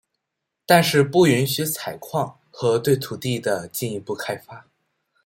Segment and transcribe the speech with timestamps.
[0.65, 4.65] 但是不允许采矿和对土地的进一步开发。